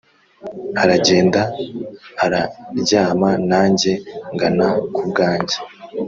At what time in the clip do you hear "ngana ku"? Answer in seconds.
4.33-5.01